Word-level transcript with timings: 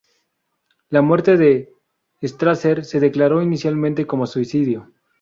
La 0.89 1.03
muerte 1.03 1.37
de 1.37 1.71
Strasser 2.23 2.85
se 2.85 2.99
declaró 2.99 3.43
inicialmente 3.43 4.07
como 4.07 4.25
suicidio. 4.25 4.91